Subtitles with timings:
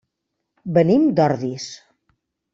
[0.77, 1.69] Venim d'Ordis.